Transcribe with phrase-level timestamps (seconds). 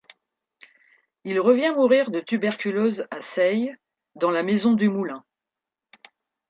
[1.25, 3.75] Il revient mourir de tuberculose à Seilles,
[4.15, 5.23] dans la maison du moulin.